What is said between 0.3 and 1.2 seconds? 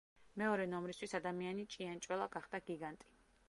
მეორე ნომრისთვის